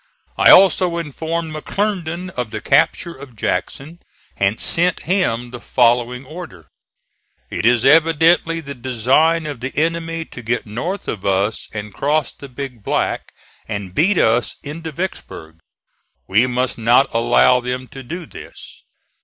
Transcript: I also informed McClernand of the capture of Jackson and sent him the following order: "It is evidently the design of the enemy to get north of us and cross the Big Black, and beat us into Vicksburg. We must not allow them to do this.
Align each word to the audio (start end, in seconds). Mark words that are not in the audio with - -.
I 0.35 0.49
also 0.49 0.97
informed 0.97 1.53
McClernand 1.53 2.31
of 2.31 2.49
the 2.49 2.59
capture 2.59 3.13
of 3.13 3.35
Jackson 3.35 3.99
and 4.35 4.59
sent 4.59 5.01
him 5.01 5.51
the 5.51 5.61
following 5.61 6.25
order: 6.25 6.69
"It 7.51 7.67
is 7.67 7.85
evidently 7.85 8.61
the 8.61 8.73
design 8.73 9.45
of 9.45 9.59
the 9.59 9.71
enemy 9.77 10.25
to 10.25 10.41
get 10.41 10.65
north 10.65 11.07
of 11.07 11.23
us 11.23 11.67
and 11.71 11.93
cross 11.93 12.33
the 12.33 12.49
Big 12.49 12.81
Black, 12.81 13.31
and 13.67 13.93
beat 13.93 14.17
us 14.17 14.55
into 14.63 14.91
Vicksburg. 14.91 15.59
We 16.27 16.47
must 16.47 16.79
not 16.79 17.13
allow 17.13 17.59
them 17.59 17.87
to 17.89 18.01
do 18.01 18.25
this. 18.25 18.81